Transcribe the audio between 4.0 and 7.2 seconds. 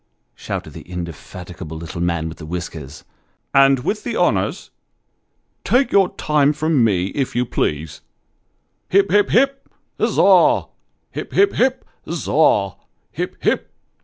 the honours. Take your time from me,